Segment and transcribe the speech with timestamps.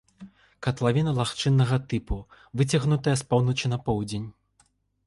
[0.67, 2.17] Катлавіна лагчыннага тыпу,
[2.63, 4.27] выцягнутая з поўначы на поўдзень.